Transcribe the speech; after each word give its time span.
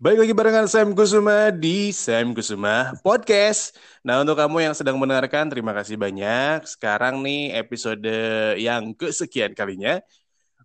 Baik 0.00 0.16
lagi 0.16 0.32
barengan 0.32 0.64
Sam 0.64 0.96
Kusuma 0.96 1.52
di 1.52 1.92
Sam 1.92 2.32
Kusuma 2.32 2.96
Podcast. 3.04 3.76
Nah 4.00 4.24
untuk 4.24 4.32
kamu 4.32 4.64
yang 4.64 4.72
sedang 4.72 4.96
mendengarkan 4.96 5.52
terima 5.52 5.76
kasih 5.76 6.00
banyak. 6.00 6.64
Sekarang 6.64 7.20
nih 7.20 7.52
episode 7.60 8.08
yang 8.56 8.96
kesekian 8.96 9.52
kalinya 9.52 10.00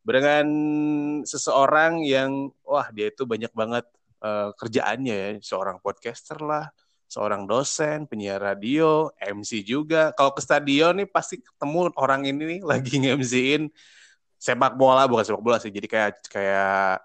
barengan 0.08 0.48
seseorang 1.28 2.08
yang 2.08 2.48
wah 2.64 2.88
dia 2.96 3.12
itu 3.12 3.28
banyak 3.28 3.52
banget 3.52 3.84
uh, 4.24 4.56
kerjaannya 4.56 5.16
ya, 5.20 5.30
seorang 5.44 5.84
podcaster 5.84 6.40
lah, 6.40 6.72
seorang 7.12 7.44
dosen, 7.44 8.08
penyiar 8.08 8.40
radio, 8.40 9.12
MC 9.20 9.68
juga. 9.68 10.16
Kalau 10.16 10.32
ke 10.32 10.40
stadion 10.40 10.96
nih 10.96 11.12
pasti 11.12 11.44
ketemu 11.44 11.92
orang 12.00 12.24
ini 12.24 12.56
nih 12.56 12.62
lagi 12.64 13.04
nge-MC-in 13.04 13.68
sepak 14.40 14.80
bola 14.80 15.12
bukan 15.12 15.28
sepak 15.28 15.44
bola 15.44 15.60
sih. 15.60 15.76
Jadi 15.76 15.92
kayak 15.92 16.24
kayak 16.32 17.04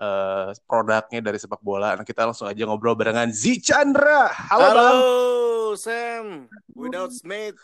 uh, 0.00 0.50
produknya 0.64 1.20
dari 1.20 1.36
sepak 1.36 1.60
bola. 1.60 1.94
Nah, 1.94 2.04
kita 2.08 2.24
langsung 2.24 2.48
aja 2.48 2.64
ngobrol 2.64 2.96
barengan 2.96 3.28
Z 3.30 3.60
Chandra. 3.60 4.32
Halo, 4.32 4.64
Halo 4.64 4.74
Bang. 4.74 4.98
Sam. 5.76 6.26
Without 6.72 7.12
Smith. 7.12 7.60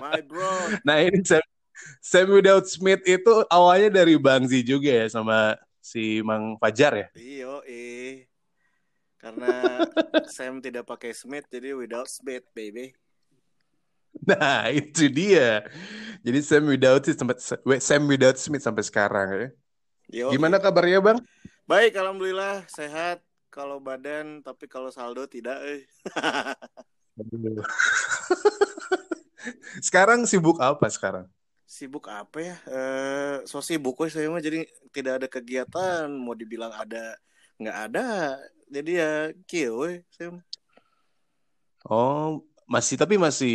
My 0.00 0.22
bro. 0.24 0.80
Nah, 0.86 1.02
ini 1.02 1.20
Sam, 1.26 1.44
Sam 2.00 2.32
Without 2.32 2.64
Smith 2.64 3.04
itu 3.04 3.32
awalnya 3.52 4.00
dari 4.00 4.16
Bang 4.16 4.48
Z 4.48 4.64
juga 4.64 5.04
ya 5.04 5.06
sama 5.12 5.58
si 5.82 6.24
Mang 6.24 6.56
Fajar 6.56 6.92
ya? 6.96 7.08
Iya, 7.18 7.54
eh. 7.68 8.24
Karena 9.20 9.82
Sam 10.30 10.62
tidak 10.62 10.86
pakai 10.86 11.10
Smith 11.10 11.50
jadi 11.50 11.74
without 11.74 12.06
Smith, 12.06 12.46
baby. 12.54 12.94
Nah, 14.24 14.72
itu 14.72 15.12
dia. 15.12 15.66
Jadi 16.24 16.38
Sam 16.40 16.64
without 16.64 17.04
sampai 17.04 17.36
Sam 17.76 18.02
without 18.08 18.40
Smith 18.40 18.64
sampai 18.64 18.80
sekarang 18.86 19.28
ya. 19.28 19.48
Yo, 20.06 20.30
Gimana 20.30 20.62
kabarnya 20.62 21.02
bang? 21.02 21.18
Baik, 21.66 21.98
alhamdulillah 21.98 22.62
sehat. 22.70 23.18
Kalau 23.50 23.82
badan, 23.82 24.38
tapi 24.38 24.70
kalau 24.70 24.94
saldo 24.94 25.26
tidak. 25.26 25.58
Eh. 25.66 25.82
sekarang 29.86 30.22
sibuk 30.30 30.62
apa 30.62 30.86
sekarang? 30.86 31.26
Sibuk 31.66 32.06
apa 32.06 32.38
ya? 32.38 32.56
Eh, 32.70 33.36
so 33.50 33.58
sibuk 33.58 33.98
saya 34.06 34.30
mah 34.30 34.38
jadi 34.38 34.62
tidak 34.94 35.12
ada 35.18 35.26
kegiatan. 35.26 36.06
Mau 36.06 36.38
dibilang 36.38 36.70
ada, 36.70 37.18
nggak 37.58 37.78
ada. 37.90 38.38
Jadi 38.70 39.02
ya 39.02 39.34
kieu 39.42 40.06
saya. 40.14 40.38
Oh, 41.82 42.46
masih 42.66 42.98
tapi 42.98 43.14
masih 43.14 43.54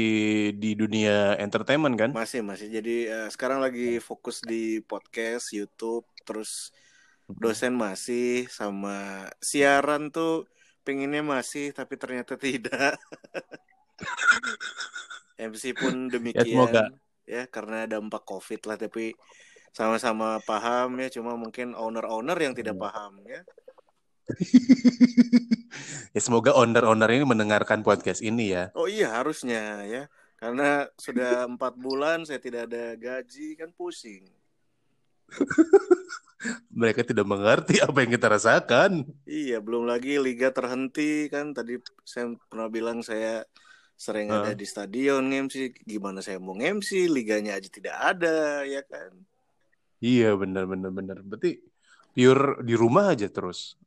di 0.56 0.72
dunia 0.72 1.36
entertainment 1.36 2.00
kan? 2.00 2.10
Masih 2.16 2.40
masih. 2.40 2.72
Jadi 2.72 3.12
uh, 3.12 3.28
sekarang 3.28 3.60
lagi 3.60 4.00
fokus 4.00 4.40
di 4.40 4.80
podcast, 4.88 5.52
YouTube, 5.52 6.08
terus 6.24 6.72
dosen 7.28 7.78
masih 7.78 8.50
sama 8.52 9.30
siaran 9.40 10.12
tuh 10.12 10.50
pengennya 10.82 11.22
masih 11.22 11.72
tapi 11.72 11.96
ternyata 11.96 12.36
tidak. 12.36 12.98
MC 15.42 15.74
pun 15.74 16.10
ya, 16.10 16.18
demikian. 16.18 16.70
ya, 16.70 16.86
ya 17.26 17.44
karena 17.50 17.90
dampak 17.90 18.22
covid 18.26 18.62
lah 18.70 18.78
tapi 18.78 19.18
sama-sama 19.72 20.38
paham 20.44 21.00
ya 21.02 21.08
cuma 21.10 21.34
mungkin 21.40 21.74
owner-owner 21.74 22.38
yang 22.38 22.54
tidak 22.54 22.78
paham 22.78 23.22
ya. 23.26 23.42
Ya 26.12 26.20
semoga 26.20 26.52
owner-owner 26.52 27.08
ini 27.08 27.24
mendengarkan 27.24 27.88
podcast 27.88 28.20
ini 28.20 28.52
ya. 28.52 28.68
Oh 28.76 28.84
iya 28.84 29.16
harusnya 29.16 29.88
ya. 29.88 30.12
Karena 30.36 30.84
sudah 31.00 31.48
empat 31.48 31.80
bulan 31.80 32.28
saya 32.28 32.44
tidak 32.44 32.68
ada 32.68 33.00
gaji 33.00 33.56
kan 33.56 33.72
pusing 33.72 34.28
mereka 36.82 37.06
tidak 37.06 37.28
mengerti 37.28 37.78
apa 37.84 38.02
yang 38.02 38.12
kita 38.14 38.28
rasakan. 38.32 39.06
Iya, 39.28 39.62
belum 39.62 39.86
lagi 39.86 40.18
liga 40.18 40.50
terhenti 40.50 41.30
kan 41.30 41.54
tadi 41.54 41.78
saya 42.04 42.34
pernah 42.50 42.68
bilang 42.72 43.06
saya 43.06 43.46
sering 44.02 44.34
uh. 44.34 44.42
ada 44.42 44.58
di 44.58 44.66
stadion 44.66 45.22
MC, 45.30 45.86
gimana 45.86 46.26
saya 46.26 46.42
mau 46.42 46.58
MC, 46.58 47.06
liganya 47.06 47.62
aja 47.62 47.70
tidak 47.70 47.96
ada, 48.02 48.66
ya 48.66 48.82
kan? 48.82 49.14
Iya, 50.02 50.34
benar 50.34 50.66
benar 50.66 50.90
benar. 50.90 51.18
Berarti 51.22 51.62
pure 52.18 52.66
di 52.66 52.74
rumah 52.74 53.14
aja 53.14 53.30
terus. 53.30 53.78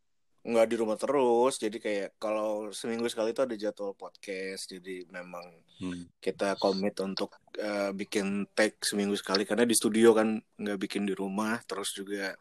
Enggak 0.44 0.66
di 0.68 0.76
rumah 0.76 1.00
terus, 1.00 1.56
jadi 1.56 1.76
kayak 1.80 2.20
kalau 2.20 2.68
seminggu 2.68 3.08
sekali 3.08 3.32
itu 3.32 3.40
ada 3.40 3.56
jadwal 3.56 3.96
podcast, 3.96 4.68
jadi 4.68 5.08
memang 5.08 5.40
hmm. 5.80 6.20
kita 6.20 6.60
komit 6.60 7.00
untuk 7.00 7.40
uh, 7.56 7.96
bikin 7.96 8.44
tag 8.52 8.76
seminggu 8.84 9.16
sekali 9.16 9.48
karena 9.48 9.64
di 9.64 9.72
studio 9.72 10.12
kan 10.12 10.36
nggak 10.36 10.78
bikin 10.84 11.08
di 11.08 11.16
rumah, 11.16 11.64
terus 11.64 11.96
juga 11.96 12.36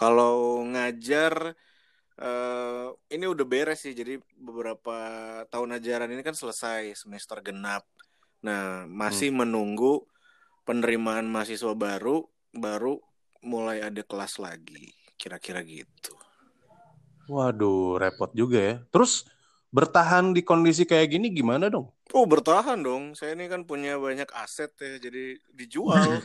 kalau 0.00 0.64
ngajar 0.64 1.52
uh, 2.22 2.88
ini 3.10 3.24
udah 3.26 3.46
beres 3.46 3.82
sih. 3.82 3.94
Jadi 3.94 4.18
beberapa 4.38 4.96
tahun 5.50 5.78
ajaran 5.78 6.10
ini 6.14 6.22
kan 6.22 6.34
selesai 6.34 6.94
semester 6.94 7.42
genap. 7.42 7.86
Nah, 8.46 8.86
masih 8.86 9.34
hmm. 9.34 9.38
menunggu 9.42 10.06
penerimaan 10.62 11.26
mahasiswa 11.26 11.74
baru 11.74 12.22
baru 12.54 12.96
mulai 13.42 13.82
ada 13.82 14.02
kelas 14.06 14.38
lagi. 14.38 14.94
Kira-kira 15.18 15.66
gitu. 15.66 16.14
Waduh, 17.28 18.00
repot 18.00 18.32
juga 18.32 18.58
ya. 18.58 18.76
Terus 18.88 19.28
bertahan 19.68 20.32
di 20.32 20.40
kondisi 20.40 20.88
kayak 20.88 21.12
gini 21.12 21.28
gimana 21.28 21.68
dong? 21.68 21.92
Oh 22.16 22.24
bertahan 22.24 22.80
dong. 22.80 23.12
Saya 23.12 23.36
ini 23.36 23.52
kan 23.52 23.68
punya 23.68 24.00
banyak 24.00 24.28
aset 24.32 24.72
ya, 24.80 24.96
jadi 24.98 25.36
dijual. 25.52 26.08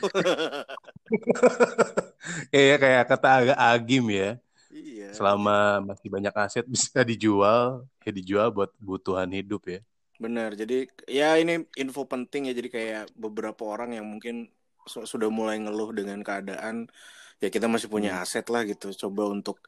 Iya 2.48 2.80
kayak 2.80 3.04
kata 3.04 3.28
agak 3.28 3.58
agim 3.60 4.08
ya. 4.08 4.40
Iya. 4.72 5.12
Selama 5.12 5.84
masih 5.84 6.08
banyak 6.08 6.32
aset 6.32 6.64
bisa 6.64 7.04
dijual, 7.04 7.84
ya 8.00 8.10
dijual 8.10 8.48
buat 8.48 8.72
kebutuhan 8.80 9.28
hidup 9.28 9.68
ya. 9.68 9.80
Benar. 10.16 10.56
Jadi 10.56 10.88
ya 11.04 11.36
ini 11.36 11.68
info 11.76 12.08
penting 12.08 12.48
ya. 12.48 12.56
Jadi 12.56 12.68
kayak 12.72 13.12
beberapa 13.12 13.60
orang 13.68 13.92
yang 14.00 14.08
mungkin 14.08 14.48
sudah 14.88 15.28
mulai 15.28 15.60
ngeluh 15.60 15.92
dengan 15.92 16.24
keadaan, 16.24 16.88
ya 17.44 17.52
kita 17.52 17.68
masih 17.68 17.92
punya 17.92 18.16
hmm. 18.16 18.22
aset 18.24 18.46
lah 18.48 18.64
gitu. 18.64 18.88
Coba 18.96 19.28
untuk 19.28 19.60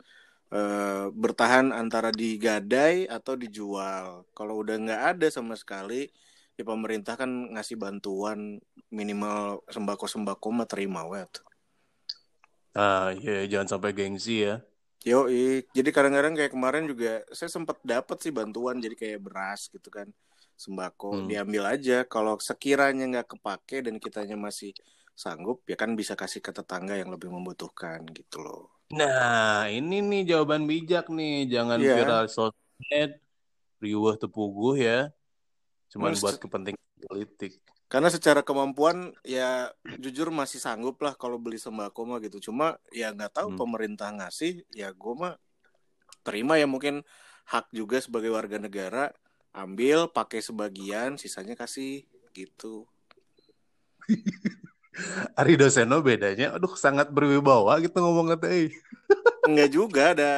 uh, 0.52 1.10
bertahan 1.10 1.74
antara 1.74 2.14
digadai 2.14 3.06
atau 3.10 3.34
dijual. 3.34 4.26
Kalau 4.36 4.62
udah 4.62 4.76
nggak 4.78 5.02
ada 5.16 5.26
sama 5.30 5.58
sekali, 5.58 6.10
ya 6.54 6.64
pemerintah 6.64 7.18
kan 7.18 7.52
ngasih 7.56 7.76
bantuan 7.76 8.60
minimal 8.88 9.62
sembako 9.68 10.06
sembako 10.06 10.46
mah 10.52 10.68
terima 10.68 11.02
wet. 11.06 11.42
Ah 12.76 13.12
iya 13.16 13.48
jangan 13.48 13.78
sampai 13.78 13.96
gengsi 13.96 14.44
ya. 14.44 14.60
Yo, 15.06 15.30
jadi 15.70 15.94
kadang-kadang 15.94 16.34
kayak 16.34 16.50
kemarin 16.50 16.90
juga 16.90 17.22
saya 17.30 17.46
sempat 17.46 17.78
dapat 17.86 18.18
sih 18.18 18.34
bantuan 18.34 18.82
jadi 18.82 18.98
kayak 18.98 19.22
beras 19.22 19.70
gitu 19.70 19.86
kan 19.86 20.10
sembako 20.56 21.22
hmm. 21.22 21.26
diambil 21.30 21.62
aja 21.68 22.02
kalau 22.08 22.40
sekiranya 22.42 23.06
nggak 23.06 23.38
kepake 23.38 23.86
dan 23.86 24.00
kitanya 24.02 24.34
masih 24.34 24.74
sanggup 25.14 25.62
ya 25.68 25.78
kan 25.78 25.94
bisa 25.94 26.18
kasih 26.18 26.42
ke 26.42 26.50
tetangga 26.50 26.98
yang 26.98 27.08
lebih 27.08 27.30
membutuhkan 27.30 28.02
gitu 28.12 28.42
loh. 28.44 28.75
Nah, 28.94 29.66
ini 29.66 29.98
nih 29.98 30.22
jawaban 30.36 30.69
bijak 30.70 31.10
nih. 31.10 31.50
Jangan 31.50 31.78
yeah. 31.82 31.97
viral 31.98 32.26
sosmed, 32.30 33.19
riuh 33.82 34.14
tepuguh 34.14 34.78
ya. 34.78 35.10
Cuman 35.91 36.14
Mas, 36.14 36.22
buat 36.22 36.38
kepentingan 36.38 36.86
politik. 37.10 37.58
Karena 37.86 38.10
secara 38.10 38.42
kemampuan 38.42 39.14
ya 39.22 39.70
jujur 40.02 40.34
masih 40.34 40.58
sanggup 40.58 40.98
lah 41.02 41.14
kalau 41.14 41.38
beli 41.38 41.58
sembako 41.58 42.06
mah 42.06 42.19
gitu. 42.22 42.50
Cuma 42.50 42.78
ya 42.91 43.10
nggak 43.14 43.42
tahu 43.42 43.54
hmm. 43.54 43.58
pemerintah 43.58 44.10
ngasih, 44.10 44.62
ya 44.75 44.91
gue 44.91 45.14
mah 45.14 45.38
terima 46.26 46.58
ya 46.58 46.66
mungkin 46.66 47.06
hak 47.46 47.70
juga 47.70 48.02
sebagai 48.02 48.34
warga 48.34 48.58
negara 48.58 49.14
ambil 49.54 50.10
pakai 50.10 50.42
sebagian 50.42 51.14
sisanya 51.19 51.54
kasih 51.54 52.06
gitu. 52.34 52.86
Ari 55.40 55.54
Doseno 55.60 56.00
bedanya, 56.00 56.56
aduh 56.56 56.72
sangat 56.75 57.12
berwibawa 57.12 57.76
gitu 57.84 58.00
ngomong 58.00 58.37
kata 58.37 58.48
Enggak 59.46 59.70
juga 59.70 60.16
ada 60.16 60.32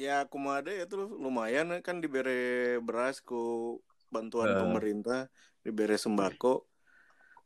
ya 0.00 0.24
aku 0.24 0.40
ada 0.48 0.72
ya 0.72 0.88
tuh 0.88 1.12
lumayan 1.20 1.76
kan 1.84 2.00
diberi 2.00 2.80
beras 2.80 3.20
ku 3.20 3.76
bantuan 4.08 4.56
uh. 4.56 4.64
pemerintah 4.64 5.28
diberi 5.60 6.00
sembako 6.00 6.64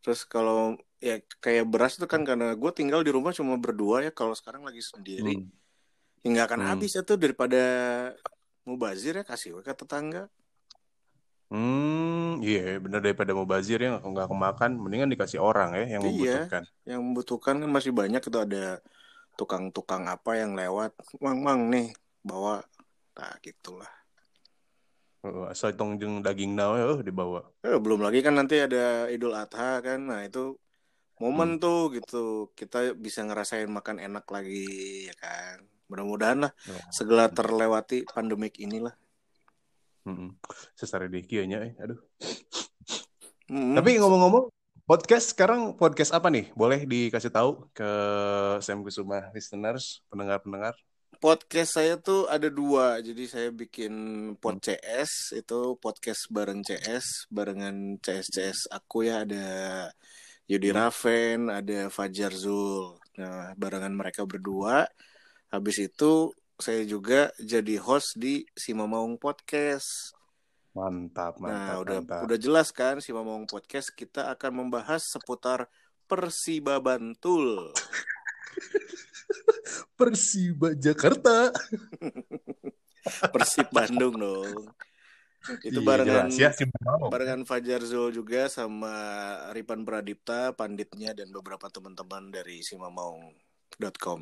terus 0.07 0.23
kalau 0.23 0.79
ya 1.03 1.19
kayak 1.43 1.67
beras 1.67 1.99
itu 1.99 2.07
kan 2.07 2.23
karena 2.23 2.55
gue 2.55 2.71
tinggal 2.71 3.03
di 3.03 3.11
rumah 3.11 3.35
cuma 3.35 3.59
berdua 3.59 4.07
ya 4.07 4.13
kalau 4.15 4.37
sekarang 4.39 4.63
lagi 4.63 4.85
sendiri 4.85 5.35
hmm. 5.35 5.51
hingga 6.23 6.47
akan 6.47 6.61
hmm. 6.63 6.69
habis 6.71 6.93
itu 6.95 7.15
daripada 7.19 7.63
mubazir 8.63 9.19
ya 9.19 9.25
kasih 9.27 9.61
ke 9.61 9.75
tetangga 9.75 10.31
Hmm, 11.55 12.43
iya 12.43 12.83
benar 12.83 12.99
daripada 12.99 13.31
mau 13.31 13.47
bazir 13.47 13.79
ya 13.79 14.03
nggak 14.03 14.27
kemakan, 14.27 14.75
mendingan 14.75 15.07
dikasih 15.15 15.39
orang 15.39 15.71
ya 15.79 15.87
yang 15.87 16.03
iya, 16.03 16.11
membutuhkan. 16.11 16.63
Yang 16.83 17.01
membutuhkan 17.07 17.55
kan 17.63 17.71
masih 17.71 17.93
banyak 17.95 18.23
itu 18.27 18.39
ada 18.43 18.83
tukang-tukang 19.39 20.11
apa 20.11 20.35
yang 20.35 20.59
lewat, 20.59 20.91
mang 21.23 21.47
mang 21.47 21.71
nih 21.71 21.95
bawa, 22.27 22.59
nah 23.15 23.39
gitulah. 23.39 23.87
Oh, 25.23 25.47
asal 25.47 25.79
jeng 25.79 26.27
daging 26.27 26.59
nawe 26.59 26.81
oh, 26.91 26.99
dibawa. 27.07 27.47
Eh, 27.63 27.79
belum 27.79 28.03
lagi 28.03 28.19
kan 28.19 28.35
nanti 28.35 28.59
ada 28.59 29.07
Idul 29.07 29.39
Adha 29.39 29.79
kan, 29.79 30.11
nah 30.11 30.27
itu 30.27 30.59
momen 31.23 31.57
hmm. 31.57 31.63
tuh 31.63 31.81
gitu 31.95 32.25
kita 32.59 32.99
bisa 32.99 33.23
ngerasain 33.23 33.71
makan 33.71 34.03
enak 34.03 34.27
lagi 34.27 35.07
ya 35.07 35.15
kan 35.15 35.63
mudah-mudahan 35.87 36.49
lah 36.49 36.53
oh. 36.67 36.81
segala 36.91 37.31
terlewati 37.31 38.03
pandemik 38.09 38.59
inilah 38.59 38.99
hmm. 40.05 40.31
sesare 40.77 41.09
deh 41.09 41.25
nya 41.49 41.59
eh. 41.65 41.73
Aduh. 41.81 42.01
Hmm. 43.45 43.77
tapi 43.77 44.01
ngomong-ngomong 44.01 44.49
podcast 44.85 45.33
sekarang 45.33 45.77
podcast 45.77 46.13
apa 46.13 46.29
nih? 46.29 46.53
Boleh 46.53 46.85
dikasih 46.85 47.33
tahu 47.33 47.69
ke 47.73 47.91
Sam 48.61 48.85
Kusuma 48.85 49.33
listeners 49.33 50.05
pendengar-pendengar? 50.13 50.77
Podcast 51.25 51.81
saya 51.81 51.97
tuh 51.97 52.29
ada 52.29 52.53
dua. 52.53 53.01
Jadi 53.01 53.25
saya 53.25 53.49
bikin 53.49 53.93
pod 54.37 54.61
CS 54.61 55.33
itu 55.33 55.81
podcast 55.81 56.29
bareng 56.29 56.61
CS 56.61 57.33
barengan 57.33 57.97
CS 57.97 58.27
CS 58.29 58.59
aku 58.69 59.09
ya. 59.09 59.25
Ada 59.25 59.45
Yudi 60.45 60.69
hmm. 60.69 60.77
Raven 60.77 61.41
ada 61.49 61.89
Fajar 61.89 62.33
Zul. 62.37 63.01
Nah 63.17 63.57
barengan 63.57 63.97
mereka 63.97 64.29
berdua. 64.29 64.85
Habis 65.49 65.89
itu 65.89 66.29
saya 66.61 66.83
juga 66.87 67.35
jadi 67.41 67.77
host 67.83 68.19
di 68.19 68.47
Si 68.55 68.73
Mamaung 68.73 69.19
Podcast 69.19 70.15
mantap 70.75 71.39
mantap 71.39 71.55
nah 71.55 71.75
udah 71.83 71.99
mantap. 72.03 72.21
udah 72.27 72.39
jelas 72.39 72.69
kan 72.75 72.99
Si 72.99 73.15
Mamaung 73.15 73.47
Podcast 73.47 73.95
kita 73.95 74.31
akan 74.35 74.67
membahas 74.67 75.07
seputar 75.07 75.71
Persiba 76.05 76.83
Bantul 76.83 77.71
Persiba 79.99 80.75
Jakarta. 80.75 81.51
Persib 83.35 83.69
Bandung 83.71 84.15
dong. 84.17 84.75
Itu 85.61 85.85
iya, 85.85 85.85
barengan 85.85 86.27
ya, 86.33 86.51
barengan 87.13 87.45
Fajar 87.45 87.85
Zul 87.85 88.17
juga 88.17 88.49
sama 88.49 88.97
Ripan 89.53 89.85
Pradipta, 89.85 90.57
panditnya 90.57 91.13
dan 91.13 91.29
beberapa 91.29 91.69
teman-teman 91.69 92.33
dari 92.33 92.65
simamaung.com. 92.65 94.21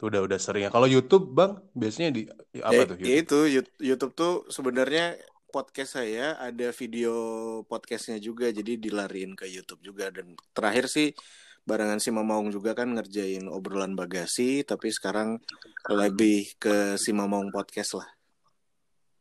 Itu 0.00 0.08
udah 0.08 0.24
udah 0.24 0.38
sering 0.40 0.64
ya. 0.64 0.70
Kalau 0.72 0.88
YouTube, 0.88 1.36
Bang, 1.36 1.60
biasanya 1.76 2.08
di 2.08 2.24
apa 2.64 2.72
eh, 2.72 2.88
tuh? 2.88 2.96
YouTube? 2.96 3.20
Itu 3.20 3.38
YouTube 3.84 4.12
tuh 4.16 4.34
sebenarnya 4.48 5.20
podcast 5.52 6.00
saya 6.00 6.40
ada 6.40 6.72
video 6.72 7.12
podcastnya 7.68 8.16
juga, 8.16 8.48
jadi 8.48 8.80
dilariin 8.80 9.36
ke 9.36 9.44
YouTube 9.44 9.84
juga 9.84 10.08
dan 10.08 10.32
terakhir 10.56 10.88
sih 10.88 11.12
barengan 11.68 12.00
si 12.00 12.08
Mamaung 12.08 12.48
juga 12.48 12.72
kan 12.72 12.96
ngerjain 12.96 13.44
obrolan 13.44 13.92
bagasi 13.92 14.64
tapi 14.64 14.88
sekarang 14.88 15.36
lebih 15.92 16.56
ke 16.56 16.96
si 16.96 17.12
Mamaung 17.12 17.52
podcast 17.52 18.00
lah. 18.00 18.08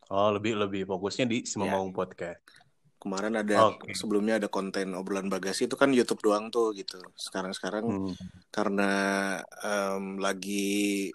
Oh, 0.08 0.32
lebih 0.32 0.56
lebih 0.56 0.88
fokusnya 0.88 1.28
di 1.28 1.44
si 1.44 1.60
ya. 1.60 1.68
Mamaung 1.68 1.92
ya. 1.92 1.98
podcast. 2.00 2.69
Kemarin 3.00 3.40
ada 3.40 3.72
okay. 3.72 3.96
sebelumnya 3.96 4.44
ada 4.44 4.52
konten 4.52 4.92
obrolan 4.92 5.32
bagasi 5.32 5.72
itu 5.72 5.80
kan 5.80 5.96
YouTube 5.96 6.20
doang 6.20 6.52
tuh 6.52 6.76
gitu. 6.76 7.00
Sekarang-sekarang 7.16 7.88
hmm. 7.88 8.16
karena 8.52 8.92
um, 9.64 10.20
lagi 10.20 11.08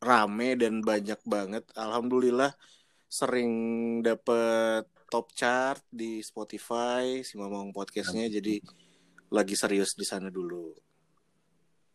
rame 0.00 0.56
dan 0.56 0.80
banyak 0.80 1.20
banget 1.28 1.64
alhamdulillah 1.76 2.56
sering 3.06 3.52
dapet 4.00 4.88
top 5.12 5.32
chart 5.36 5.80
di 5.88 6.20
Spotify 6.20 7.22
si 7.22 7.38
Mamaung 7.38 7.70
podcastnya 7.70 8.26
jadi 8.28 8.60
lagi 9.30 9.54
serius 9.58 9.94
di 9.94 10.06
sana 10.08 10.32
dulu. 10.32 10.72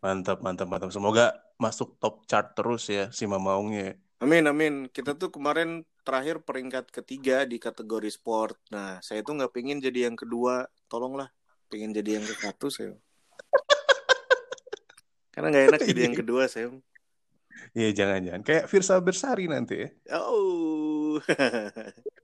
Mantap, 0.01 0.41
mantap, 0.41 0.65
mantap. 0.65 0.89
Semoga 0.89 1.33
masuk 1.61 1.97
top 2.01 2.25
chart 2.25 2.57
terus 2.57 2.89
ya 2.89 3.13
si 3.13 3.29
Mamaungnya. 3.29 3.97
Amin, 4.21 4.45
amin. 4.45 4.85
Kita 4.85 5.18
tuh 5.18 5.33
kemarin 5.33 5.81
terakhir 6.06 6.45
peringkat 6.45 6.94
ketiga 6.94 7.41
di 7.41 7.57
kategori 7.57 8.06
sport. 8.13 8.53
Nah, 8.69 9.01
saya 9.01 9.25
tuh 9.25 9.33
nggak 9.33 9.50
pengen 9.50 9.81
jadi 9.81 10.06
yang 10.06 10.13
kedua. 10.13 10.69
Tolonglah, 10.85 11.33
pengen 11.73 11.89
jadi 11.89 12.21
yang 12.21 12.25
ke 12.29 12.38
satu 12.38 12.69
saya. 12.69 12.94
Karena 15.33 15.50
nggak 15.50 15.65
enak 15.73 15.81
jadi 15.89 16.01
yang 16.06 16.18
kedua 16.21 16.45
saya. 16.45 16.69
Iya, 17.73 17.89
jangan-jangan. 17.97 18.45
Kayak 18.45 18.69
Firsa 18.69 19.01
Bersari 19.01 19.50
nanti 19.50 19.81
ya. 19.81 19.89
Oh. 20.21 21.17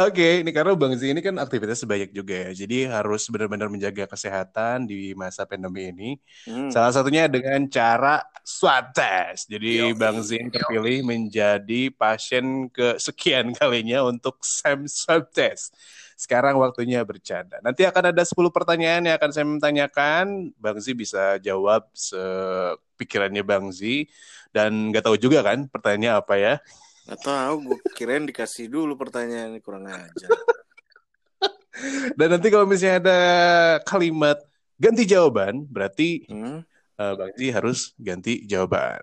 Oke, 0.00 0.40
ini 0.40 0.48
karena 0.48 0.72
Bang 0.72 0.96
Z 0.96 1.04
ini 1.04 1.20
kan 1.20 1.36
aktivitas 1.36 1.84
sebanyak 1.84 2.08
juga 2.16 2.48
ya. 2.48 2.64
Jadi 2.64 2.88
harus 2.88 3.28
benar-benar 3.28 3.68
menjaga 3.68 4.08
kesehatan 4.08 4.88
di 4.88 5.12
masa 5.12 5.44
pandemi 5.44 5.92
ini. 5.92 6.10
Hmm. 6.48 6.72
Salah 6.72 6.88
satunya 6.88 7.28
dengan 7.28 7.68
cara 7.68 8.24
swab 8.40 8.96
test. 8.96 9.52
Jadi 9.52 9.92
Yo, 9.92 9.92
Bang 9.92 10.24
Z 10.24 10.40
terpilih 10.48 11.04
menjadi 11.04 11.92
pasien 11.92 12.72
kesekian 12.72 13.52
kalinya 13.52 14.08
untuk 14.08 14.40
SAM 14.40 14.88
swab 14.88 15.28
test. 15.36 15.76
Sekarang 16.16 16.56
waktunya 16.56 17.04
bercanda. 17.04 17.60
Nanti 17.60 17.84
akan 17.84 18.14
ada 18.14 18.22
10 18.24 18.48
pertanyaan 18.48 19.04
yang 19.04 19.16
akan 19.20 19.30
saya 19.36 19.44
tanyakan. 19.60 20.54
Bang 20.56 20.80
Z 20.80 20.96
bisa 20.96 21.36
jawab 21.44 21.84
sepikirannya 21.92 23.44
Bang 23.44 23.68
Z. 23.68 24.08
Dan 24.48 24.92
nggak 24.92 25.04
tahu 25.04 25.20
juga 25.20 25.44
kan 25.44 25.68
pertanyaannya 25.68 26.12
apa 26.16 26.34
ya. 26.40 26.54
Gak 27.02 27.20
tau, 27.26 27.54
gue 27.58 27.78
kirain 27.98 28.22
dikasih 28.22 28.70
dulu 28.70 28.94
pertanyaan 28.94 29.58
kurang 29.58 29.90
aja. 29.90 30.28
Dan 32.18 32.38
nanti 32.38 32.46
kalau 32.52 32.62
misalnya 32.62 33.02
ada 33.02 33.20
kalimat 33.82 34.38
ganti 34.78 35.02
jawaban, 35.02 35.66
berarti 35.66 36.22
hmm? 36.30 36.62
uh, 36.98 37.12
Bang 37.18 37.34
Ji 37.34 37.50
harus 37.50 37.90
ganti 37.98 38.46
jawaban. 38.46 39.02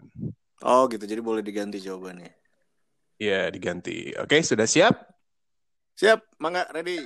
Oh 0.64 0.88
gitu, 0.88 1.04
jadi 1.04 1.20
boleh 1.20 1.44
diganti 1.44 1.80
jawabannya. 1.84 2.32
Iya, 3.20 3.52
diganti. 3.52 4.16
Oke, 4.16 4.40
sudah 4.44 4.64
siap? 4.64 4.96
Siap, 6.00 6.40
mangga, 6.40 6.72
ready. 6.72 7.04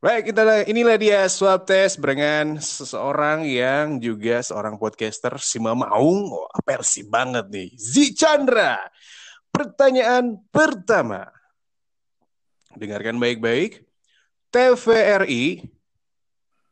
Baik, 0.00 0.32
kita 0.32 0.64
inilah 0.66 0.96
dia 0.96 1.28
swab 1.28 1.68
test 1.68 2.00
dengan 2.00 2.58
seseorang 2.58 3.44
yang 3.46 4.00
juga 4.02 4.40
seorang 4.42 4.80
podcaster 4.80 5.36
si 5.38 5.60
Mamaung. 5.62 6.32
Oh, 6.32 6.48
Persi 6.64 7.06
banget 7.06 7.46
nih. 7.52 7.70
Zi 7.76 8.16
Chandra. 8.16 8.80
Pertanyaan 9.60 10.40
pertama. 10.48 11.28
Dengarkan 12.80 13.20
baik-baik. 13.20 13.84
TVRI 14.48 15.68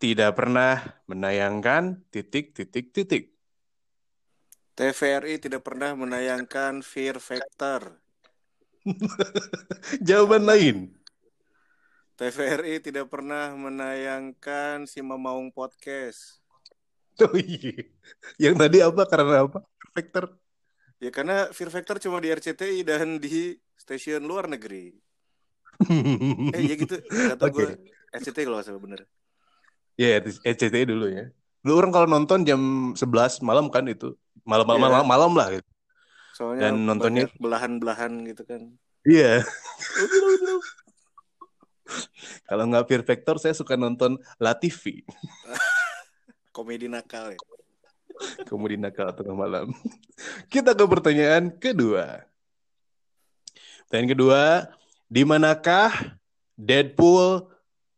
tidak 0.00 0.32
pernah 0.32 0.96
menayangkan 1.04 2.00
titik-titik-titik. 2.08 3.36
TVRI 4.72 5.36
tidak 5.36 5.68
pernah 5.68 5.92
menayangkan 6.00 6.80
Fear 6.80 7.20
Factor. 7.20 8.00
Jawaban 10.08 10.48
lain. 10.48 10.96
TVRI 12.16 12.80
tidak 12.80 13.12
pernah 13.12 13.52
menayangkan 13.52 14.88
si 14.88 15.04
Mamaung 15.04 15.52
Podcast. 15.52 16.40
Oh 17.20 17.36
iya. 17.36 17.84
Yang 18.40 18.54
tadi 18.64 18.78
apa? 18.80 19.02
Karena 19.04 19.44
apa? 19.44 19.60
Factor. 19.92 20.47
Ya 20.98 21.10
karena 21.14 21.46
Fear 21.54 21.70
Factor 21.70 22.02
cuma 22.02 22.18
di 22.18 22.34
RCTI 22.34 22.82
dan 22.82 23.22
di 23.22 23.54
stasiun 23.78 24.26
luar 24.26 24.50
negeri. 24.50 24.90
eh 26.58 26.62
ya 26.66 26.74
gitu, 26.74 26.98
kata 27.06 27.44
okay. 27.46 27.54
gue 27.54 27.66
RCTI 28.18 28.44
kalau 28.50 28.58
saya 28.66 28.82
bener. 28.82 29.06
Iya, 29.94 30.18
yeah, 30.22 30.54
RCTI 30.54 30.90
dulu 30.90 31.06
ya. 31.06 31.30
Lu 31.62 31.78
orang 31.78 31.94
kalau 31.94 32.10
nonton 32.10 32.42
jam 32.42 32.94
11 32.98 33.46
malam 33.46 33.70
kan 33.70 33.86
itu. 33.86 34.18
Malam-malam 34.42 34.78
yeah. 34.82 34.90
malam, 34.90 35.06
malam 35.06 35.32
lah 35.38 35.48
gitu. 35.54 35.68
Soalnya 36.34 36.70
dan 36.70 36.86
nontonnya 36.86 37.26
belahan-belahan 37.38 38.12
gitu 38.30 38.42
kan. 38.46 38.62
Iya. 39.06 39.42
Yeah. 39.42 39.46
kalau 42.48 42.64
nggak 42.70 42.86
Fear 42.90 43.02
Factor 43.06 43.36
saya 43.38 43.54
suka 43.54 43.78
nonton 43.78 44.18
La 44.42 44.54
TV. 44.58 45.02
Komedi 46.54 46.90
nakal 46.90 47.34
ya. 47.34 47.38
Kemudian 48.46 48.82
nakal 48.82 49.14
tengah 49.14 49.36
malam. 49.36 49.70
Kita 50.52 50.74
ke 50.74 50.84
pertanyaan 50.86 51.54
kedua. 51.54 52.26
Pertanyaan 53.86 54.10
kedua, 54.12 54.42
di 55.08 55.22
manakah 55.24 56.18
Deadpool 56.58 57.48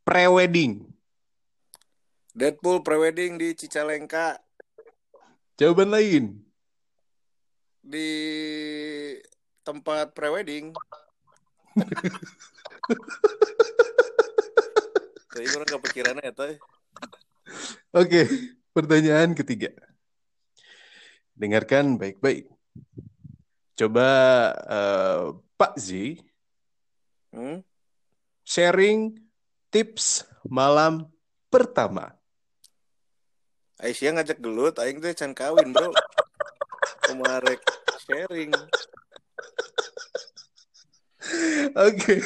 prewedding? 0.07 0.87
Deadpool 2.31 2.85
prewedding 2.85 3.41
di 3.41 3.57
Cicalengka. 3.57 4.39
Jawaban 5.59 5.91
lain. 5.91 6.39
Di 7.83 8.09
tempat 9.67 10.15
prewedding. 10.15 10.77
Tapi 15.31 15.47
orang 15.57 15.71
kepikiran 15.79 16.21
ya, 16.21 16.33
Oke, 17.97 18.23
pertanyaan 18.77 19.35
ketiga. 19.35 19.75
Dengarkan 21.41 21.97
baik-baik. 21.97 22.53
Coba 23.73 24.09
uh, 24.69 25.41
Pak 25.57 25.73
Z 25.81 26.21
hmm? 27.33 27.65
sharing 28.45 29.17
tips 29.73 30.29
malam 30.45 31.09
pertama. 31.49 32.13
Aisyah 33.81 34.21
ngajak 34.21 34.37
gelut, 34.45 34.77
aing 34.77 35.01
teh 35.01 35.17
can 35.17 35.33
kawin, 35.33 35.73
Bro. 35.73 35.97
Kemarin 37.09 37.57
sharing. 38.05 38.53
Oke. 41.73 42.21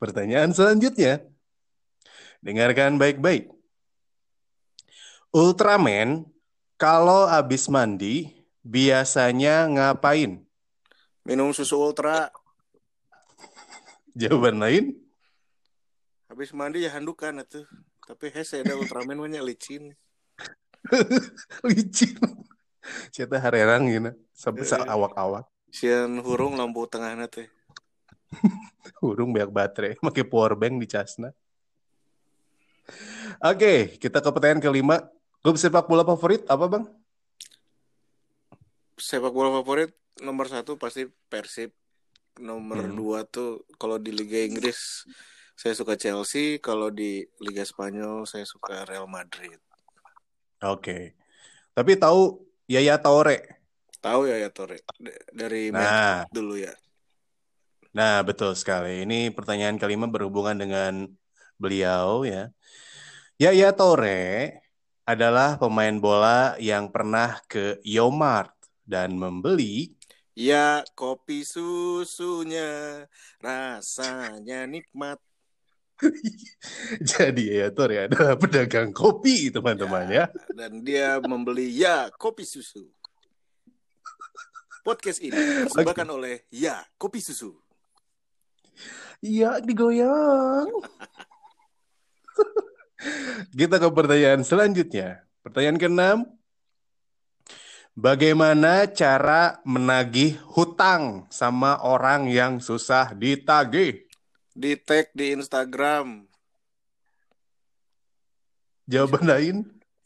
Pertanyaan 0.00 0.56
selanjutnya. 0.56 1.20
Dengarkan 2.40 2.96
baik-baik. 2.96 3.52
Ultraman 5.36 6.24
kalau 6.82 7.30
habis 7.30 7.70
mandi 7.70 8.34
biasanya 8.66 9.70
ngapain? 9.70 10.42
Minum 11.22 11.54
susu 11.54 11.78
ultra. 11.78 12.34
Jawaban 14.18 14.58
lain? 14.58 14.98
Habis 16.26 16.50
mandi 16.50 16.82
ya 16.82 16.90
handukan 16.90 17.38
itu. 17.38 17.62
Tapi 18.02 18.34
hese 18.34 18.66
ada 18.66 18.74
Ultraman 18.74 19.14
banyak 19.14 19.46
licin. 19.46 19.94
licin. 21.70 22.18
Cita 23.14 23.38
harerang 23.38 23.86
gitu. 23.86 24.10
Sampai 24.34 24.66
e, 24.66 24.74
awak-awak. 24.74 25.46
Sian 25.70 26.18
hurung 26.18 26.58
lampu 26.58 26.82
tengah 26.90 27.14
teh. 27.30 27.46
hurung 29.06 29.30
banyak 29.30 29.54
baterai. 29.54 29.92
Pakai 30.02 30.26
power 30.26 30.58
bank 30.58 30.82
di 30.82 30.90
casna. 30.90 31.30
Oke, 33.38 34.02
kita 34.02 34.18
ke 34.18 34.28
pertanyaan 34.34 34.58
kelima. 34.58 34.98
Klub 35.42 35.58
sepak 35.58 35.90
bola 35.90 36.06
favorit 36.06 36.46
apa 36.46 36.70
bang? 36.70 36.84
Sepak 38.94 39.34
bola 39.34 39.50
favorit 39.58 39.90
nomor 40.22 40.46
satu 40.46 40.78
pasti 40.78 41.10
Persib. 41.26 41.74
Nomor 42.38 42.86
hmm. 42.86 42.94
dua 42.94 43.26
tuh 43.26 43.66
kalau 43.74 43.98
di 43.98 44.14
Liga 44.14 44.38
Inggris 44.38 45.02
saya 45.58 45.74
suka 45.74 45.98
Chelsea. 45.98 46.62
Kalau 46.62 46.94
di 46.94 47.26
Liga 47.42 47.66
Spanyol 47.66 48.22
saya 48.22 48.46
suka 48.46 48.86
Real 48.86 49.10
Madrid. 49.10 49.58
Oke. 50.62 50.78
Okay. 50.78 51.02
Tapi 51.74 51.98
tahu 51.98 52.38
Yaya 52.70 53.02
Toure? 53.02 53.58
Tahu 53.98 54.30
Yaya 54.30 54.46
Toure 54.54 54.78
dari 55.34 55.74
nah. 55.74 56.22
dulu 56.30 56.54
ya. 56.54 56.70
Nah, 57.92 58.22
betul 58.22 58.54
sekali. 58.54 59.02
Ini 59.02 59.34
pertanyaan 59.34 59.74
kelima 59.76 60.06
berhubungan 60.06 60.54
dengan 60.54 61.10
beliau 61.58 62.22
ya. 62.22 62.48
Yaya 63.42 63.74
Toure 63.74 64.61
adalah 65.02 65.58
pemain 65.58 65.94
bola 65.98 66.54
yang 66.62 66.86
pernah 66.90 67.42
ke 67.50 67.82
Yomart 67.82 68.54
dan 68.86 69.18
membeli 69.18 69.98
Ya, 70.32 70.80
kopi 70.96 71.44
susunya 71.44 73.04
rasanya 73.36 74.64
nikmat. 74.64 75.20
Jadi 77.12 77.52
ya 77.52 77.68
Tor 77.68 77.92
ya 77.92 78.08
adalah 78.08 78.40
pedagang 78.40 78.96
kopi 78.96 79.52
teman-teman 79.52 80.08
ya, 80.08 80.24
ya. 80.32 80.56
Dan 80.56 80.80
dia 80.80 81.20
membeli 81.20 81.76
ya 81.76 82.08
kopi 82.16 82.48
susu. 82.48 82.88
Podcast 84.80 85.20
ini 85.20 85.36
dipersembahkan 85.36 86.08
okay. 86.08 86.16
oleh 86.16 86.36
ya 86.48 86.80
kopi 86.96 87.20
susu. 87.20 87.52
Iya 89.20 89.60
digoyang. 89.60 90.72
Kita 93.52 93.76
ke 93.82 93.88
pertanyaan 93.90 94.42
selanjutnya. 94.46 95.26
Pertanyaan 95.42 95.78
keenam. 95.78 96.18
Bagaimana 97.92 98.88
cara 98.88 99.60
menagih 99.68 100.40
hutang 100.48 101.28
sama 101.28 101.76
orang 101.84 102.24
yang 102.32 102.56
susah 102.56 103.12
ditagih? 103.12 104.08
Di 104.56 104.80
tag 104.80 105.12
di 105.12 105.36
Instagram. 105.36 106.24
Jawaban 108.88 109.24
lain? 109.28 109.56